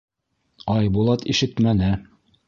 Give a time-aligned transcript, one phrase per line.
[0.75, 1.91] Айбулат ишетмәне.